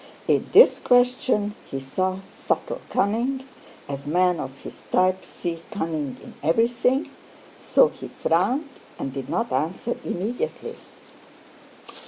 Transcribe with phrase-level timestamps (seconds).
[0.27, 3.43] In this question he saw subtle cunning,
[3.87, 7.11] as men of his type see cunning in everything,
[7.59, 8.67] so he frowned
[8.97, 10.73] and did not answer immediately.